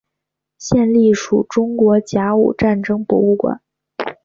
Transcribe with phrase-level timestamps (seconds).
[0.57, 3.61] 现隶属中国甲午战争博物馆。